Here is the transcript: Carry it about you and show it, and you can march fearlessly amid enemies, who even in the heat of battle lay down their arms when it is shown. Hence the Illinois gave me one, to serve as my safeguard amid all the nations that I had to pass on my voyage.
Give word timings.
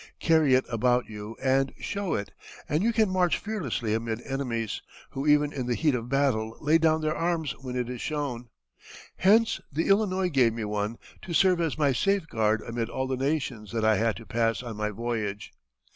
Carry 0.19 0.55
it 0.55 0.65
about 0.67 1.07
you 1.11 1.37
and 1.43 1.71
show 1.79 2.15
it, 2.15 2.31
and 2.67 2.81
you 2.81 2.91
can 2.91 3.07
march 3.07 3.37
fearlessly 3.37 3.93
amid 3.93 4.19
enemies, 4.23 4.81
who 5.11 5.27
even 5.27 5.53
in 5.53 5.67
the 5.67 5.75
heat 5.75 5.93
of 5.93 6.09
battle 6.09 6.57
lay 6.59 6.79
down 6.79 7.01
their 7.01 7.15
arms 7.15 7.51
when 7.59 7.75
it 7.75 7.87
is 7.87 8.01
shown. 8.01 8.49
Hence 9.17 9.61
the 9.71 9.87
Illinois 9.89 10.29
gave 10.29 10.53
me 10.53 10.65
one, 10.65 10.97
to 11.21 11.35
serve 11.35 11.61
as 11.61 11.77
my 11.77 11.91
safeguard 11.93 12.61
amid 12.63 12.89
all 12.89 13.05
the 13.05 13.15
nations 13.15 13.71
that 13.73 13.85
I 13.85 13.97
had 13.97 14.15
to 14.15 14.25
pass 14.25 14.63
on 14.63 14.75
my 14.75 14.89
voyage. 14.89 15.53